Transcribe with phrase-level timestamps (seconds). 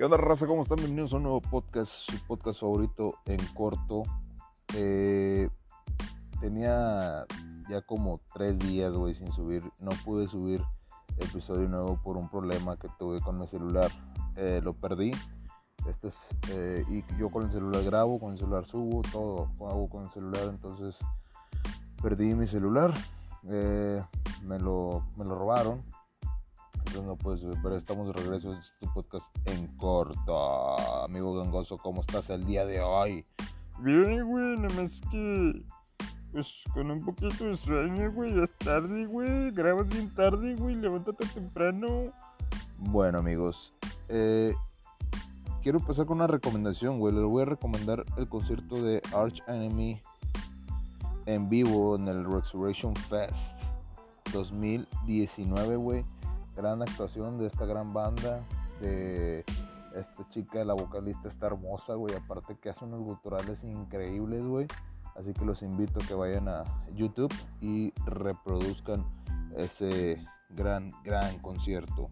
[0.00, 0.46] ¿Qué onda, raza?
[0.46, 0.78] ¿Cómo están?
[0.78, 4.02] Bienvenidos a un nuevo podcast, su podcast favorito en corto.
[4.74, 5.50] Eh,
[6.40, 7.26] tenía
[7.68, 9.62] ya como tres días, güey, sin subir.
[9.78, 10.62] No pude subir
[11.18, 13.90] episodio nuevo por un problema que tuve con mi celular.
[14.36, 15.10] Eh, lo perdí.
[15.86, 16.16] Este es,
[16.48, 20.10] eh, y yo con el celular grabo, con el celular subo, todo hago con el
[20.10, 20.44] celular.
[20.48, 20.96] Entonces
[22.02, 22.94] perdí mi celular.
[23.42, 25.82] me, lo, me lo robaron
[26.98, 28.52] no puedes pero estamos de regreso.
[28.52, 31.04] Este tu podcast en corto.
[31.04, 33.24] Amigo gangoso, ¿cómo estás el día de hoy?
[33.78, 35.62] Bien, güey, nada más que.
[36.32, 38.34] Pues con un poquito de sueño, güey.
[38.34, 39.50] Ya es tarde, güey.
[39.52, 40.74] Grabas bien tarde, güey.
[40.76, 42.12] Levántate temprano.
[42.78, 43.72] Bueno, amigos.
[44.08, 44.54] Eh,
[45.62, 47.14] quiero empezar con una recomendación, güey.
[47.14, 50.00] Les voy a recomendar el concierto de Arch Enemy
[51.26, 53.56] en vivo en el Resurrection Fest
[54.32, 56.04] 2019, güey
[56.60, 58.44] gran actuación de esta gran banda,
[58.82, 59.46] de
[59.94, 64.66] esta chica, la vocalista está hermosa, güey, aparte que hace unos guturales increíbles, güey.
[65.16, 69.06] Así que los invito a que vayan a YouTube y reproduzcan
[69.56, 72.10] ese gran, gran concierto.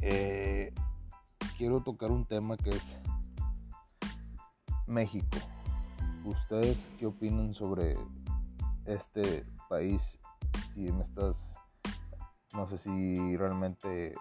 [0.00, 0.72] Eh,
[1.58, 2.96] quiero tocar un tema que es
[4.86, 5.36] México.
[6.24, 7.98] ¿Ustedes qué opinan sobre
[8.86, 10.18] este país?
[10.72, 11.57] Si me estás
[12.54, 14.14] no sé si realmente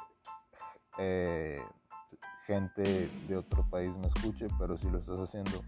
[0.97, 1.61] eh,
[2.45, 5.61] gente de otro país me escuche, pero si lo estás haciendo,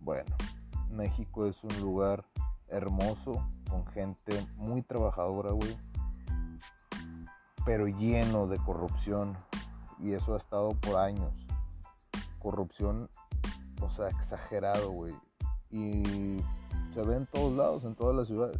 [0.00, 0.36] bueno,
[0.90, 2.24] México es un lugar
[2.68, 5.76] hermoso, con gente muy trabajadora, güey,
[7.64, 9.36] pero lleno de corrupción.
[9.98, 11.46] Y eso ha estado por años.
[12.38, 13.10] Corrupción,
[13.82, 15.14] o sea, exagerado, güey.
[15.70, 16.42] Y
[16.94, 18.58] se ve en todos lados, en todas las ciudades.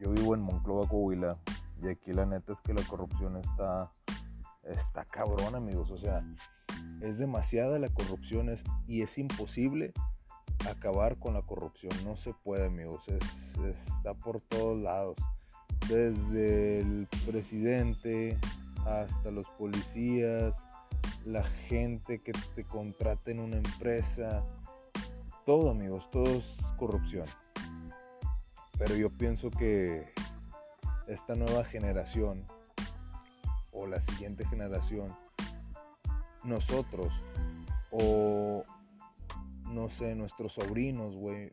[0.00, 1.36] Yo vivo en Monclova, Coahuila,
[1.82, 3.90] y aquí la neta es que la corrupción está,
[4.64, 5.90] está cabrón, amigos.
[5.90, 6.24] O sea,
[7.02, 9.92] es demasiada la corrupción es, y es imposible
[10.68, 11.92] acabar con la corrupción.
[12.04, 13.02] No se puede, amigos.
[13.08, 15.16] está por todos lados.
[15.88, 18.38] Desde el presidente
[18.86, 20.54] hasta los policías,
[21.26, 24.44] la gente que te contrata en una empresa.
[25.44, 27.26] Todo, amigos, todo es corrupción.
[28.80, 30.10] Pero yo pienso que
[31.06, 32.46] esta nueva generación
[33.72, 35.14] o la siguiente generación,
[36.44, 37.12] nosotros
[37.90, 38.64] o
[39.70, 41.52] no sé, nuestros sobrinos, güey,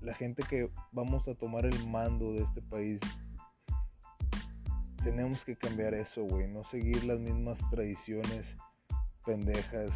[0.00, 3.02] la gente que vamos a tomar el mando de este país,
[5.04, 8.56] tenemos que cambiar eso, güey, no seguir las mismas tradiciones
[9.26, 9.92] pendejas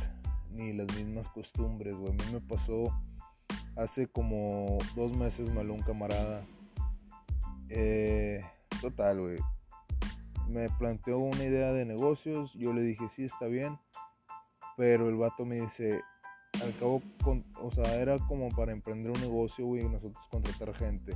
[0.50, 2.12] ni las mismas costumbres, güey.
[2.12, 2.94] A mí me pasó
[3.76, 6.44] Hace como dos meses me habló un camarada.
[7.68, 8.44] Eh,
[8.80, 9.38] total, güey.
[10.48, 12.52] Me planteó una idea de negocios.
[12.54, 13.78] Yo le dije, sí, está bien.
[14.76, 16.00] Pero el vato me dice,
[16.62, 17.02] al cabo,
[17.60, 21.12] o sea, era como para emprender un negocio, güey, y nosotros contratar gente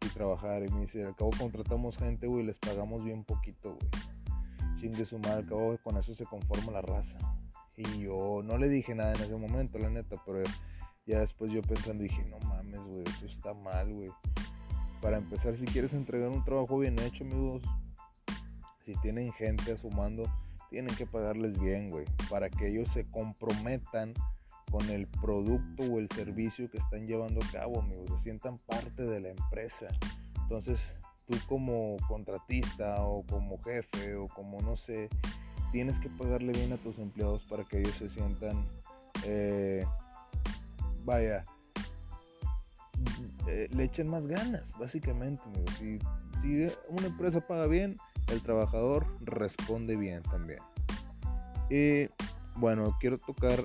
[0.00, 0.62] y trabajar.
[0.62, 4.80] Y me dice, al cabo contratamos gente, güey, y les pagamos bien poquito, güey.
[4.80, 7.18] Sin de sumar, al cabo con eso se conforma la raza.
[7.76, 10.42] Y yo no le dije nada en ese momento, la neta, pero
[11.06, 14.10] ya después yo pensando dije, no mames, güey, eso está mal, güey.
[15.00, 17.62] Para empezar, si quieres entregar un trabajo bien hecho, amigos,
[18.84, 20.24] si tienen gente asumando,
[20.68, 24.14] tienen que pagarles bien, güey, para que ellos se comprometan
[24.70, 29.02] con el producto o el servicio que están llevando a cabo, amigos, se sientan parte
[29.02, 29.86] de la empresa.
[30.42, 30.80] Entonces,
[31.26, 35.08] tú como contratista o como jefe o como no sé,
[35.72, 38.64] tienes que pagarle bien a tus empleados para que ellos se sientan
[39.24, 39.84] eh,
[41.04, 41.44] vaya,
[43.46, 45.42] eh, le echen más ganas, básicamente.
[45.78, 45.98] Si,
[46.88, 47.96] una empresa paga bien,
[48.28, 50.60] el trabajador responde bien también.
[51.68, 52.08] Y
[52.56, 53.60] bueno, quiero tocar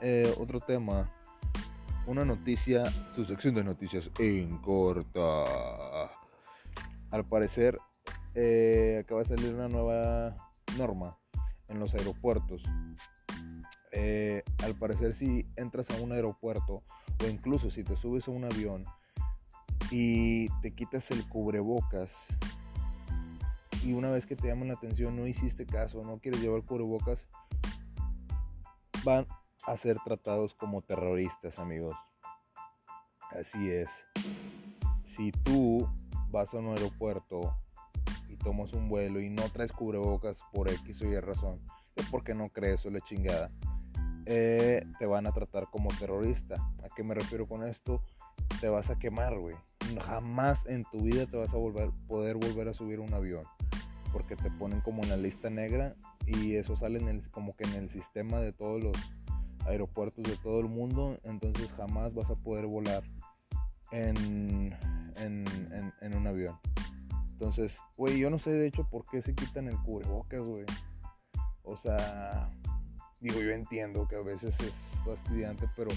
[0.00, 1.10] eh, otro tema.
[2.06, 2.84] Una noticia,
[3.14, 5.44] su sección de noticias en corta.
[7.10, 7.78] Al parecer,
[8.34, 10.34] eh, acaba de salir una nueva
[10.76, 11.16] norma
[11.68, 12.62] en los aeropuertos
[13.96, 16.82] eh, al parecer si entras a un aeropuerto
[17.22, 18.84] o incluso si te subes a un avión
[19.92, 22.26] y te quitas el cubrebocas
[23.84, 27.28] y una vez que te llaman la atención no hiciste caso, no quieres llevar cubrebocas,
[29.04, 29.28] van
[29.66, 31.94] a ser tratados como terroristas, amigos.
[33.30, 33.90] Así es.
[35.04, 35.88] Si tú
[36.30, 37.56] vas a un aeropuerto
[38.28, 41.60] y tomas un vuelo y no traes cubrebocas por X o Y razón,
[41.94, 43.52] es porque no crees o la chingada.
[44.26, 46.54] Eh, te van a tratar como terrorista.
[46.82, 48.02] ¿A qué me refiero con esto?
[48.60, 49.56] Te vas a quemar, güey.
[50.06, 53.44] Jamás en tu vida te vas a volver, poder volver a subir un avión.
[54.12, 57.64] porque te ponen como en la lista negra y eso sale en el, como que
[57.64, 58.96] en el sistema de todos los
[59.66, 63.02] aeropuertos de todo el mundo, entonces jamás vas a poder volar
[63.90, 64.76] en,
[65.16, 66.58] en, un avión.
[67.32, 70.64] Entonces, güey, yo no sé de hecho por qué se quitan el cubrebocas, güey.
[71.62, 72.48] O sea,
[73.24, 74.72] digo, yo entiendo que a veces es
[75.02, 75.90] fastidiante, pero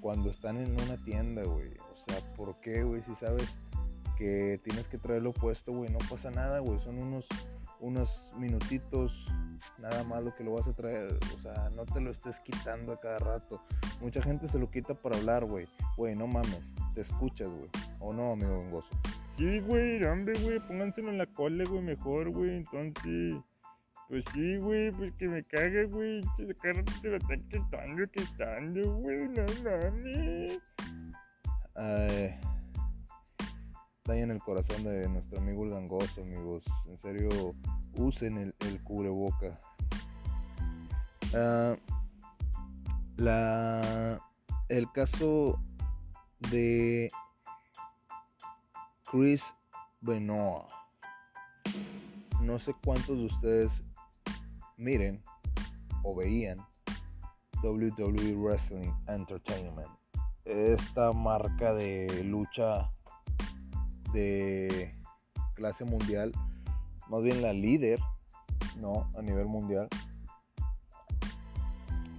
[0.00, 3.02] cuando están en una tienda, güey, o sea, ¿por qué, güey?
[3.02, 3.48] Si sabes
[4.18, 7.24] que tienes que traerlo puesto, güey, no pasa nada, güey, son unos,
[7.78, 9.26] unos minutitos,
[9.78, 12.92] nada más lo que lo vas a traer, o sea, no te lo estés quitando
[12.92, 13.62] a cada rato.
[14.00, 17.70] Mucha gente se lo quita para hablar, güey, güey, no mames, te escuchas, güey,
[18.00, 18.88] o no, amigo vengoso.
[19.38, 23.36] Sí, güey, hombre, güey, pónganselo en la cola, güey, mejor, güey, entonces...
[24.12, 26.20] Pues sí, güey, pues que me cague, güey.
[26.36, 29.26] De cara te lo están quitando, quitando, güey.
[29.28, 30.60] No mames.
[31.74, 32.38] Ay,
[34.20, 36.62] en el corazón de nuestro amigo el gangoso, amigos.
[36.88, 37.54] En serio,
[37.94, 39.58] usen el, el cubreboca.
[41.34, 41.74] Ah,
[43.16, 44.20] la,
[44.68, 45.58] el caso
[46.50, 47.08] de
[49.10, 49.42] Chris
[50.02, 50.66] Benoit.
[52.42, 53.82] No sé cuántos de ustedes
[54.82, 55.22] miren
[56.02, 56.58] o veían
[57.62, 59.88] WWE Wrestling Entertainment.
[60.44, 62.90] Esta marca de lucha
[64.12, 64.92] de
[65.54, 66.32] clase mundial,
[67.08, 68.00] más bien la líder,
[68.80, 69.08] ¿no?
[69.16, 69.88] A nivel mundial.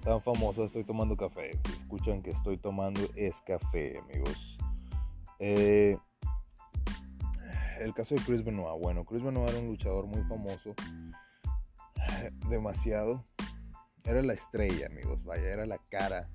[0.02, 1.50] Tan famosa, estoy tomando café.
[1.66, 4.58] Si escuchan que estoy tomando es café, amigos.
[5.38, 5.98] Eh,
[7.80, 8.80] el caso de Chris Benoit.
[8.80, 10.74] Bueno, Chris Benoit era un luchador muy famoso
[12.48, 13.24] demasiado.
[14.04, 15.24] Era la estrella, amigos.
[15.24, 16.28] Vaya, era la cara,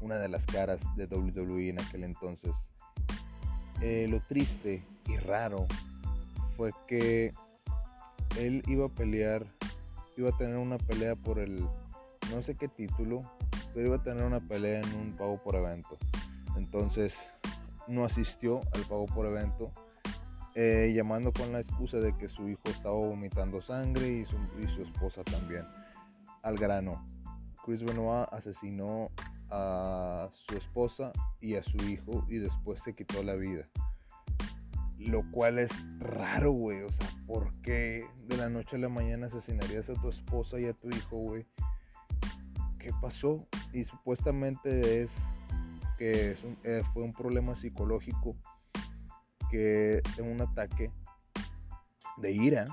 [0.00, 2.52] una de las caras de WWE en aquel entonces.
[3.80, 5.66] Eh, lo triste y raro
[6.56, 7.34] fue que
[8.38, 9.44] él iba a pelear,
[10.16, 11.66] iba a tener una pelea por el,
[12.30, 13.22] no sé qué título,
[13.74, 15.96] pero iba a tener una pelea en un pago por evento.
[16.56, 17.16] Entonces
[17.88, 19.72] no asistió al pago por evento
[20.54, 24.66] eh, llamando con la excusa de que su hijo estaba vomitando sangre y su, y
[24.66, 25.64] su esposa también.
[26.42, 27.06] Al grano,
[27.64, 29.08] Chris Benoit asesinó
[29.50, 33.68] a su esposa y a su hijo y después se quitó la vida.
[34.98, 36.82] Lo cual es raro, güey.
[36.82, 40.66] O sea, ¿por qué de la noche a la mañana asesinarías a tu esposa y
[40.66, 41.46] a tu hijo, güey?
[42.78, 43.38] ¿Qué pasó?
[43.72, 45.12] Y supuestamente es
[45.98, 48.36] que eh, fue un problema psicológico
[49.52, 50.90] que en un ataque
[52.16, 52.64] de ira,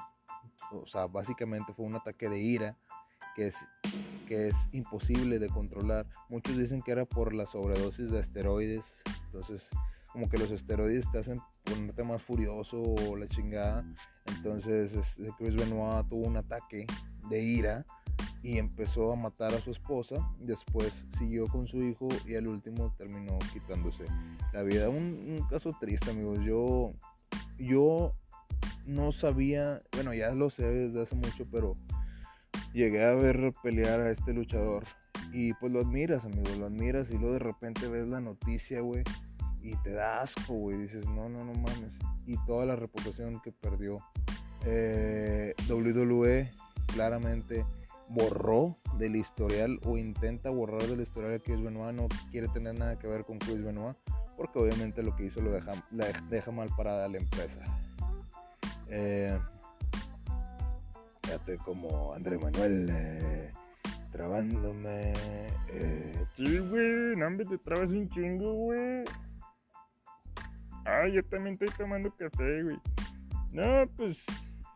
[0.72, 2.78] o sea, básicamente fue un ataque de ira
[3.36, 3.56] que es,
[4.28, 6.08] que es imposible de controlar.
[6.30, 9.70] Muchos dicen que era por la sobredosis de esteroides, entonces
[10.14, 13.86] como que los esteroides te hacen ponerte más furioso o la chingada.
[14.38, 14.92] Entonces
[15.38, 16.88] Chris Benoit tuvo un ataque
[17.30, 17.86] de ira
[18.42, 20.16] y empezó a matar a su esposa.
[20.40, 24.06] Después siguió con su hijo y al último terminó quitándose
[24.54, 24.90] la vida.
[24.90, 26.40] Un, caso triste, amigos.
[26.46, 26.94] Yo,
[27.58, 28.14] yo
[28.86, 31.74] no sabía, bueno, ya lo sé desde hace mucho, pero
[32.74, 34.84] llegué a ver pelear a este luchador
[35.34, 39.04] y pues lo admiras, amigos, lo admiras y luego de repente ves la noticia, güey,
[39.62, 40.78] y te da asco, güey.
[40.78, 41.92] Dices, no, no, no mames.
[42.26, 43.98] Y toda la reputación que perdió.
[44.66, 46.50] Eh, WWE
[46.94, 47.66] claramente
[48.10, 52.98] borró del historial o intenta borrar del historial a Chris Benoit, no quiere tener nada
[52.98, 53.96] que ver con Chris Benoit,
[54.36, 55.72] porque obviamente lo que hizo lo deja,
[56.30, 57.62] deja mal parada a la empresa.
[58.88, 59.38] Eh,
[61.24, 63.52] fíjate como André Manuel eh,
[64.12, 65.14] trabándome.
[65.68, 66.26] Eh.
[66.36, 69.04] Sí, güey, no, te trabas un chingo, güey.
[70.86, 72.80] Ah, yo también estoy tomando café, güey.
[73.54, 74.26] No, pues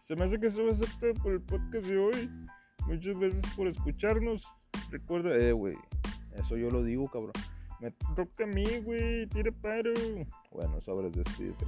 [0.07, 2.29] se me hace que eso va a ser todo por el podcast de hoy.
[2.87, 4.43] Muchas gracias por escucharnos.
[4.91, 5.75] Recuerda, eh, güey.
[6.35, 7.33] Eso yo lo digo, cabrón.
[7.79, 9.27] Me toca a mí, güey.
[9.27, 9.93] Tira paro.
[10.51, 11.65] Bueno, sobres despídete.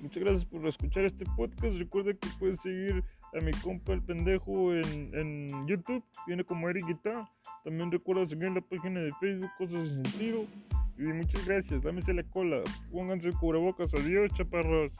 [0.00, 1.76] Muchas gracias por escuchar este podcast.
[1.76, 3.02] Recuerda que puedes seguir
[3.34, 6.04] a mi compa el pendejo en, en YouTube.
[6.26, 7.28] Viene como Eric Guitar.
[7.64, 10.44] También recuerda seguir la página de Facebook, Cosas sin Sentido.
[10.96, 11.82] Y muchas gracias.
[11.82, 12.62] Dámese la cola.
[12.90, 13.92] Pónganse cubrebocas.
[13.94, 14.92] Adiós, chaparros.